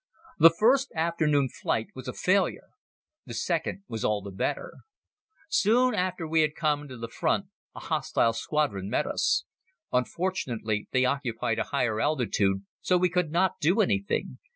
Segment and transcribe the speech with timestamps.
[0.39, 2.69] The first afternoon flight was a failure.
[3.27, 4.77] The second was all the better.
[5.47, 9.45] Soon after we had come to the front a hostile squadron met us.
[9.91, 14.39] Unfortunately they occupied a higher altitude so we could not do anything.